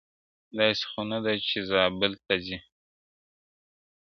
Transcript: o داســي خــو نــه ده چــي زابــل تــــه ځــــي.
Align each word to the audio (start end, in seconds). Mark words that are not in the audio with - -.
o 0.49 0.51
داســي 0.57 0.83
خــو 0.89 1.01
نــه 1.09 1.17
ده 1.23 1.33
چــي 1.47 1.59
زابــل 1.69 2.13
تــــه 2.25 2.35
ځــــي. 2.45 2.57